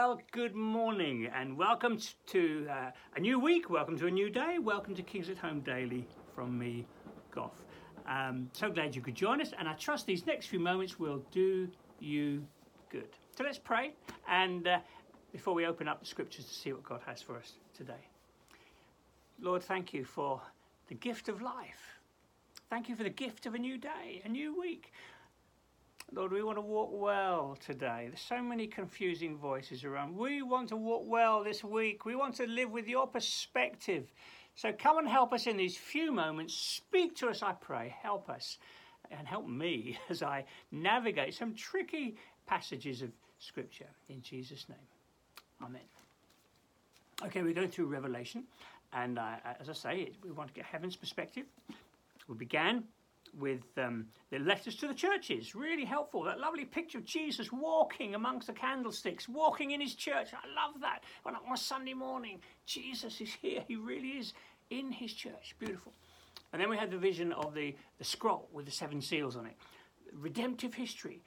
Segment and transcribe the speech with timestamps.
[0.00, 1.98] Well, good morning and welcome
[2.28, 3.68] to uh, a new week.
[3.68, 4.60] Welcome to a new day.
[4.60, 6.86] Welcome to Kings at Home Daily from me,
[7.32, 7.64] Goff.
[8.08, 11.24] Um, so glad you could join us, and I trust these next few moments will
[11.32, 11.68] do
[11.98, 12.46] you
[12.90, 13.08] good.
[13.36, 13.92] So let's pray,
[14.28, 14.78] and uh,
[15.32, 18.06] before we open up the scriptures to see what God has for us today.
[19.40, 20.40] Lord, thank you for
[20.86, 21.98] the gift of life.
[22.70, 24.92] Thank you for the gift of a new day, a new week.
[26.18, 28.06] Lord, we want to walk well today.
[28.08, 30.16] There's so many confusing voices around.
[30.16, 32.04] We want to walk well this week.
[32.04, 34.10] We want to live with your perspective.
[34.56, 36.54] So come and help us in these few moments.
[36.54, 37.94] Speak to us, I pray.
[38.02, 38.58] Help us
[39.12, 43.86] and help me as I navigate some tricky passages of Scripture.
[44.08, 44.78] In Jesus' name.
[45.62, 45.82] Amen.
[47.26, 48.42] Okay, we're going through Revelation.
[48.92, 51.44] And uh, as I say, we want to get heaven's perspective.
[52.26, 52.82] We began
[53.34, 55.54] with um, the letters to the churches.
[55.54, 56.22] Really helpful.
[56.22, 60.28] That lovely picture of Jesus walking amongst the candlesticks, walking in his church.
[60.32, 61.04] I love that.
[61.24, 63.64] On a Sunday morning, Jesus is here.
[63.66, 64.32] He really is
[64.70, 65.54] in his church.
[65.58, 65.92] Beautiful.
[66.52, 69.46] And then we had the vision of the, the scroll with the seven seals on
[69.46, 69.56] it.
[70.12, 71.22] Redemptive history.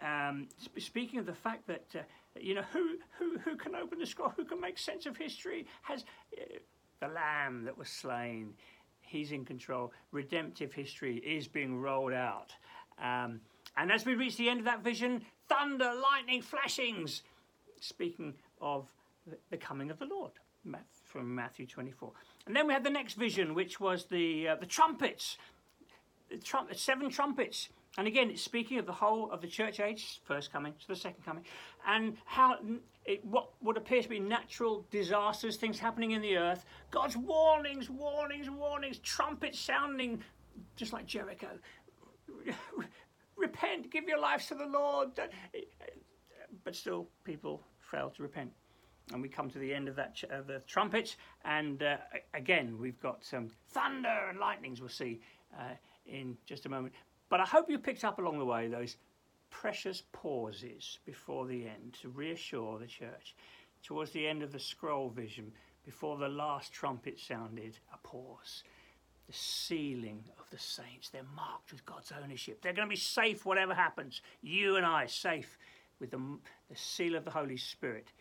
[0.00, 0.48] Um,
[0.78, 1.98] speaking of the fact that, uh,
[2.40, 5.66] you know, who, who, who can open the scroll, who can make sense of history,
[5.82, 6.04] has
[6.38, 6.58] uh,
[7.00, 8.54] the lamb that was slain
[9.10, 9.92] He's in control.
[10.12, 12.54] Redemptive history is being rolled out.
[13.02, 13.40] Um,
[13.76, 17.22] and as we reach the end of that vision, thunder, lightning, flashings,
[17.80, 18.88] speaking of
[19.50, 20.30] the coming of the Lord
[21.02, 22.12] from Matthew 24.
[22.46, 25.38] And then we had the next vision, which was the, uh, the trumpets,
[26.28, 26.38] the
[26.72, 30.72] seven trumpets and again, it's speaking of the whole of the church age, first coming
[30.80, 31.44] to the second coming,
[31.86, 32.56] and how
[33.04, 37.90] it, what would appear to be natural disasters, things happening in the earth, God's warnings,
[37.90, 40.22] warnings, warnings, trumpets sounding,
[40.76, 41.48] just like Jericho.
[43.36, 45.10] repent, give your lives to the Lord.
[46.64, 48.52] But still, people fail to repent.
[49.12, 51.96] And we come to the end of that ch- the trumpets, and uh,
[52.32, 54.80] again, we've got some thunder and lightnings.
[54.80, 55.20] We'll see
[55.58, 55.74] uh,
[56.06, 56.94] in just a moment.
[57.30, 58.96] But I hope you picked up along the way those
[59.50, 63.34] precious pauses before the end to reassure the church.
[63.82, 65.52] Towards the end of the scroll vision,
[65.84, 68.64] before the last trumpet sounded, a pause.
[69.28, 71.08] The sealing of the saints.
[71.08, 72.60] They're marked with God's ownership.
[72.60, 74.20] They're going to be safe whatever happens.
[74.42, 75.56] You and I, safe
[76.00, 76.18] with the,
[76.68, 78.12] the seal of the Holy Spirit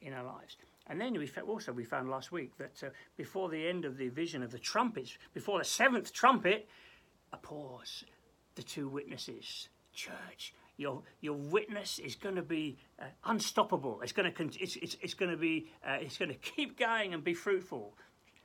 [0.00, 0.56] in our lives.
[0.86, 4.08] And then we also we found last week that uh, before the end of the
[4.08, 6.68] vision of the trumpets, before the seventh trumpet,
[7.32, 8.04] a pause
[8.54, 9.68] the two witnesses.
[9.94, 14.00] Church, your your witness is going to be uh, unstoppable.
[14.00, 17.12] It's going to it's, it's, it's going to be uh, it's going to keep going
[17.12, 17.94] and be fruitful.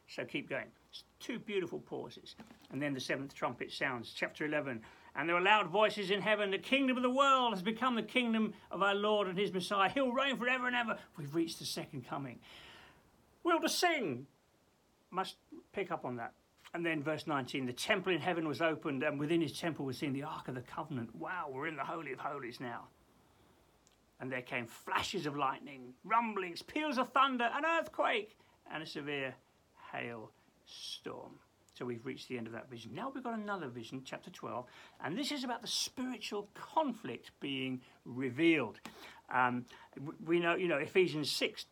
[0.09, 0.67] So keep going.
[0.90, 2.35] It's two beautiful pauses,
[2.72, 4.13] and then the seventh trumpet sounds.
[4.16, 4.81] Chapter eleven.
[5.16, 6.51] And there were loud voices in heaven.
[6.51, 9.90] The kingdom of the world has become the kingdom of our Lord and His Messiah.
[9.90, 10.96] He'll reign forever and ever.
[11.17, 12.38] We've reached the second coming.
[13.44, 14.28] We'll to sing.
[15.09, 15.38] Must
[15.73, 16.34] pick up on that.
[16.73, 19.97] And then verse 19, the temple in heaven was opened, and within his temple was
[19.97, 21.16] seen the Ark of the Covenant.
[21.16, 22.88] Wow, we're in the Holy of Holies now.
[24.19, 28.38] And there came flashes of lightning, rumblings, peals of thunder, an earthquake,
[28.72, 29.35] and a severe
[29.91, 30.31] hail
[30.66, 31.33] storm.
[31.78, 32.95] So we've reached the end of that vision.
[32.95, 34.66] Now we've got another vision, chapter 12,
[35.03, 38.79] and this is about the spiritual conflict being revealed.
[39.33, 39.65] Um,
[40.25, 41.65] we know, you know, Ephesians 6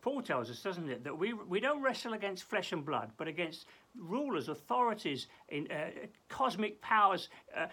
[0.00, 3.26] Paul tells us, doesn't it, that we, we don't wrestle against flesh and blood, but
[3.26, 5.90] against rulers, authorities, in uh,
[6.28, 7.28] cosmic powers.
[7.56, 7.66] Uh,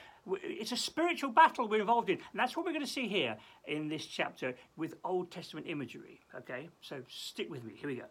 [0.44, 2.16] it's a spiritual battle we're involved in.
[2.16, 3.38] And that's what we're going to see here
[3.68, 6.20] in this chapter with Old Testament imagery.
[6.36, 7.74] Okay, so stick with me.
[7.76, 8.06] Here we go.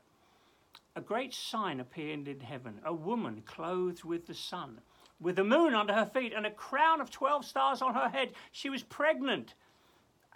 [0.97, 4.81] A great sign appeared in heaven a woman clothed with the sun,
[5.21, 8.31] with the moon under her feet, and a crown of 12 stars on her head.
[8.53, 9.55] She was pregnant,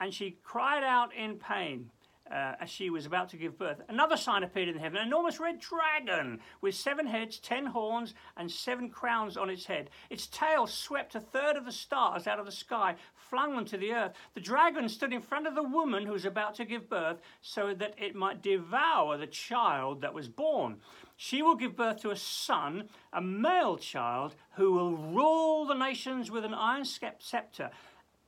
[0.01, 1.91] and she cried out in pain
[2.31, 3.81] uh, as she was about to give birth.
[3.89, 8.15] Another sign appeared in the heaven an enormous red dragon with seven heads, ten horns,
[8.37, 9.91] and seven crowns on its head.
[10.11, 13.77] Its tail swept a third of the stars out of the sky, flung them to
[13.77, 14.13] the earth.
[14.35, 17.75] The dragon stood in front of the woman who was about to give birth so
[17.75, 20.77] that it might devour the child that was born.
[21.17, 26.31] She will give birth to a son, a male child, who will rule the nations
[26.31, 27.71] with an iron scepter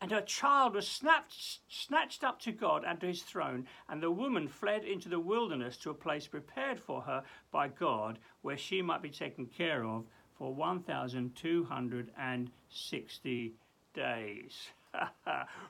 [0.00, 4.10] and her child was snapped, snatched up to God and to his throne, and the
[4.10, 8.80] woman fled into the wilderness to a place prepared for her by God, where she
[8.80, 10.04] might be taken care of
[10.38, 13.54] for 1,260
[13.94, 14.68] days.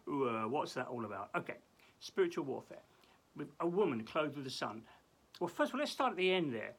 [0.08, 1.28] Uh, what's that all about?
[1.36, 1.56] Okay,
[2.00, 2.82] spiritual warfare
[3.36, 4.82] with a woman clothed with the sun.
[5.38, 6.74] Well, first of all, let's start at the end there.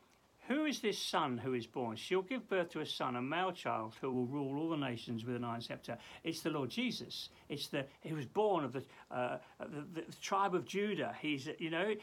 [0.48, 1.96] Who is this son who is born?
[1.96, 5.24] She'll give birth to a son, a male child, who will rule all the nations
[5.24, 5.98] with an iron scepter.
[6.24, 7.30] It's the Lord Jesus.
[7.48, 11.16] It's the he was born of the uh, the, the, tribe of Judah.
[11.22, 11.94] He's you know,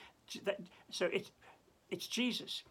[0.45, 1.31] that, so it's
[1.91, 2.63] it's Jesus.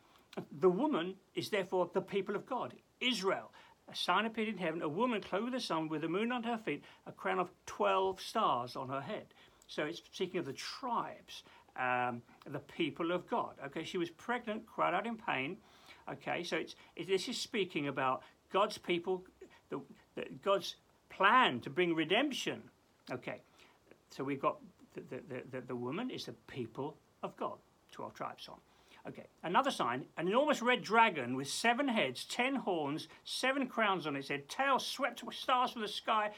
[0.59, 3.51] The woman is therefore the people of God, Israel.
[3.89, 6.49] A sign appeared in heaven, a woman clothed with the sun, with the moon under
[6.49, 9.27] her feet, a crown of 12 stars on her head.
[9.67, 11.43] So it's speaking of the tribes,
[11.77, 12.21] um,
[12.51, 13.53] the people of God.
[13.67, 15.57] Okay, she was pregnant, cried out in pain.
[16.11, 18.21] Okay, so it's, it, this is speaking about
[18.51, 19.23] God's people,
[19.69, 19.79] the,
[20.15, 20.75] the, God's
[21.09, 22.61] plan to bring redemption.
[23.11, 23.41] Okay,
[24.09, 24.57] so we've got
[24.93, 27.57] the, the, the, the woman is the people of God,
[27.91, 28.57] 12 tribes on.
[29.07, 34.17] Okay, another sign an enormous red dragon with seven heads, ten horns, seven crowns on
[34.17, 36.31] its head, tail swept stars from the sky.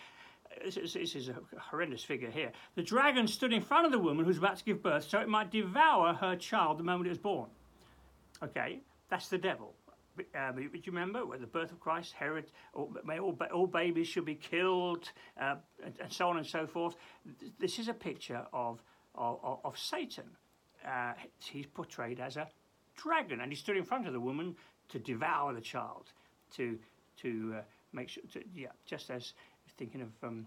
[0.64, 2.52] This is, a horrendous figure here.
[2.76, 5.20] The dragon stood in front of the woman who was about to give birth so
[5.20, 7.50] it might devour her child the moment it was born.
[8.44, 8.80] Okay,
[9.10, 9.74] that's the devil.
[10.36, 14.26] Uh, but you remember at the birth of Christ, Herod, all, all, all babies should
[14.26, 16.96] be killed, uh, and, and, so on and so forth.
[17.58, 18.84] This is a picture of,
[19.16, 20.26] of, of Satan.
[20.86, 22.48] Uh, he's portrayed as a
[22.98, 24.56] dragon, and he stood in front of the woman
[24.90, 26.12] to devour the child,
[26.56, 26.78] to
[27.22, 27.62] to uh,
[27.92, 29.34] make sure, to, yeah, just as
[29.78, 30.46] thinking of um,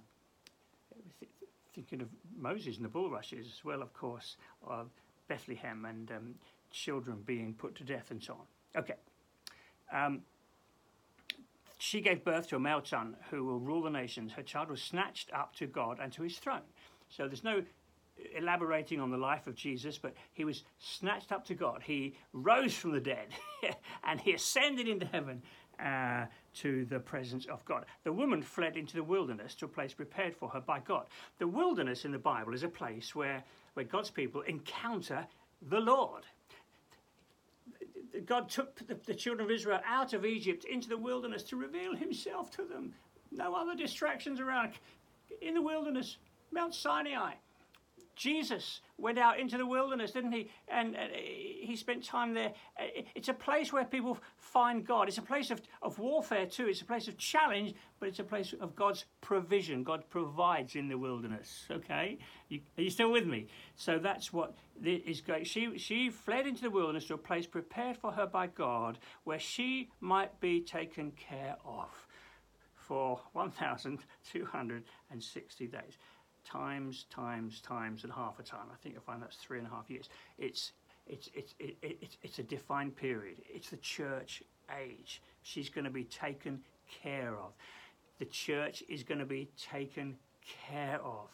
[1.75, 4.37] thinking of Moses and the bulrushes as well, of course,
[4.67, 4.91] of
[5.29, 6.35] Bethlehem and um,
[6.71, 8.83] children being put to death and so on.
[8.83, 8.95] Okay.
[9.93, 10.23] Um,
[11.79, 14.33] she gave birth to a male son who will rule the nations.
[14.33, 16.63] Her child was snatched up to God and to his throne.
[17.09, 17.63] So there's no
[18.37, 21.83] elaborating on the life of Jesus, but he was snatched up to God.
[21.83, 23.29] He rose from the dead
[24.05, 25.43] and he ascended into heaven
[25.83, 27.87] uh, to the presence of God.
[28.05, 31.07] The woman fled into the wilderness to a place prepared for her by God.
[31.39, 33.43] The wilderness in the Bible is a place where,
[33.75, 35.27] where God's people encounter
[35.69, 36.25] the Lord.
[38.27, 41.97] God took the, the children of Israel out of Egypt into the wilderness to reveal
[41.97, 42.93] himself to them.
[43.31, 44.73] No other distractions around.
[45.41, 46.19] In the wilderness,
[46.53, 47.35] Mount Sinai,
[48.23, 50.49] Jesus went out into the wilderness, didn't he?
[50.69, 52.53] And, uh, he spent time there.
[52.79, 52.85] Uh,
[53.17, 55.09] it's a place where people find God.
[55.09, 56.69] It's a place of, of warfare too.
[56.69, 59.83] It's a place of challenge, but it's a place of God's provision.
[59.83, 61.65] God provides in the wilderness.
[61.69, 62.17] Okay,
[62.79, 63.49] are you still with me?
[63.75, 64.55] So that's what
[64.85, 65.49] is great.
[65.49, 69.41] She she fled into the wilderness to a place prepared for her by God, where
[69.41, 71.89] she might be taken care of
[72.77, 75.99] for 1,260 days
[76.45, 78.67] times, times, times, and half a time.
[78.73, 80.09] I think you'll find that's three and a half years.
[80.39, 80.73] It's
[81.07, 83.39] it's it's it, it, it's a defined period.
[83.49, 84.43] It's the church
[84.77, 85.23] age.
[85.43, 86.61] She's going to be taken
[87.03, 87.53] care of.
[88.19, 90.17] The church is going to be taken
[90.69, 91.29] care of.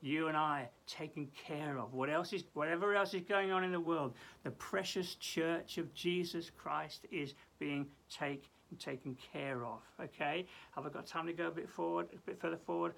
[0.00, 1.92] You and I taken care of.
[1.92, 4.14] What else is whatever else is going on in the world,
[4.44, 9.80] the precious church of Jesus Christ is being taken taken care of.
[10.00, 10.46] Okay?
[10.74, 12.94] Have I got time to go a bit forward, a bit further forward?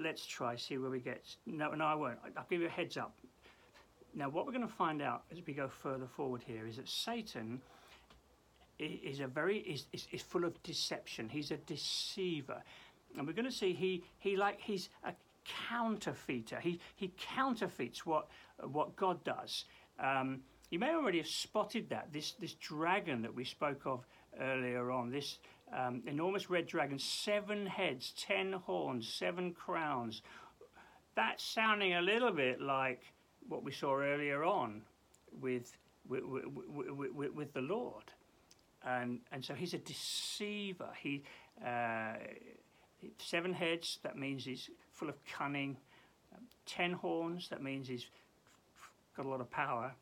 [0.00, 1.24] Let's try, see where we get.
[1.46, 2.18] No, no, I won't.
[2.36, 3.14] I'll give you a heads up.
[4.14, 6.88] Now, what we're going to find out as we go further forward here is that
[6.88, 7.60] Satan
[8.78, 11.28] is a very is, is, is full of deception.
[11.28, 12.62] He's a deceiver,
[13.16, 15.12] and we're going to see he he like he's a
[15.68, 16.60] counterfeiter.
[16.60, 18.28] He he counterfeits what
[18.62, 19.64] what God does.
[19.98, 20.40] Um,
[20.70, 24.06] you may already have spotted that this this dragon that we spoke of
[24.40, 25.10] earlier on.
[25.10, 25.38] This
[25.76, 30.22] um, enormous red dragon, seven heads, ten horns, seven crowns.
[31.14, 33.02] That's sounding a little bit like
[33.48, 34.82] what we saw earlier on
[35.40, 35.76] with,
[36.08, 38.04] with, with, with, the Lord.
[38.84, 40.90] And, and so he's a deceiver.
[41.00, 41.24] He,
[41.64, 42.14] uh,
[43.18, 45.76] seven heads, that means he's full of cunning.
[46.66, 48.06] Ten horns, that means he's
[49.16, 49.92] got a lot of power.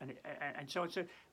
[0.00, 0.14] And,
[0.58, 0.86] and, so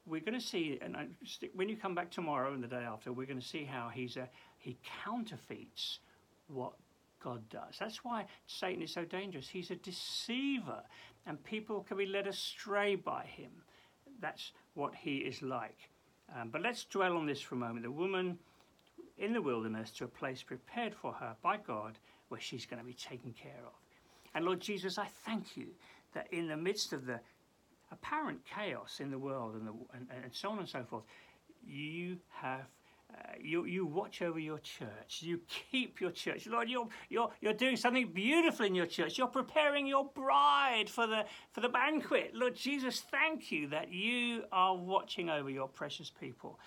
[0.05, 1.07] we're going to see, and I,
[1.55, 4.17] when you come back tomorrow and the day after, we're going to see how he's
[4.17, 5.99] a, he counterfeits
[6.47, 6.73] what
[7.23, 7.77] God does.
[7.79, 9.47] That's why Satan is so dangerous.
[9.47, 10.81] He's a deceiver,
[11.25, 13.51] and people can be led astray by him.
[14.19, 15.89] That's what he is like.
[16.35, 17.83] Um, but let's dwell on this for a moment.
[17.83, 18.37] The woman
[19.17, 21.97] in the wilderness to a place prepared for her by God
[22.27, 23.73] where she's going to be taken care of.
[24.35, 25.67] And Lord Jesus, I thank you
[26.13, 27.19] that in the midst of the
[27.91, 31.03] apparent chaos in the world and, the, and, and so on and so forth,
[31.65, 32.65] you have
[33.13, 35.21] uh, you, you watch over your church.
[35.21, 35.39] You
[35.71, 36.45] keep your church.
[36.45, 39.17] Lord, you're, you're, you're doing something beautiful in your church.
[39.17, 42.31] You're preparing your bride for the, for the banquet.
[42.33, 46.59] Lord Jesus, thank you that you are watching over your precious people,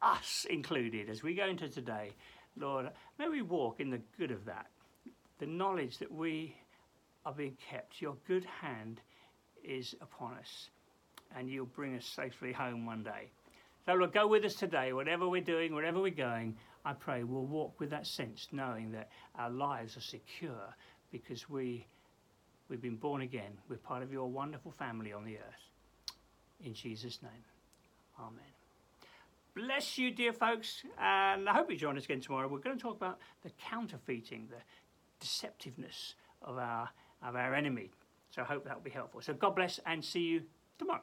[0.00, 2.12] us included, as we go into today.
[2.56, 4.66] Lord, may we walk in the good of that,
[5.40, 6.54] the knowledge that we
[7.26, 8.00] are being kept.
[8.00, 9.00] Your good hand
[9.68, 10.70] is upon us,
[11.36, 13.30] and you'll bring us safely home one day.
[13.86, 16.56] So Lord, go with us today, whatever we're doing, wherever we're going.
[16.84, 20.74] I pray we'll walk with that sense, knowing that our lives are secure
[21.10, 21.86] because we,
[22.68, 23.58] we've been born again.
[23.68, 26.14] We're part of your wonderful family on the earth.
[26.64, 27.44] In Jesus' name,
[28.20, 28.40] Amen.
[29.54, 32.48] Bless you, dear folks, and I hope you join us again tomorrow.
[32.48, 36.88] We're going to talk about the counterfeiting, the deceptiveness of our,
[37.22, 37.90] of our enemy.
[38.30, 39.20] So I hope that will be helpful.
[39.20, 40.42] So God bless and see you
[40.78, 41.02] tomorrow.